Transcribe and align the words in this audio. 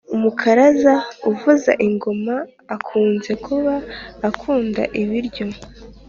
Umukaraza 0.15 0.93
uvuza 1.29 1.71
ingoma 1.87 2.35
akunze 2.75 3.31
kuba 3.45 3.75
akunda 4.27 4.81
ibiryo 5.01 5.45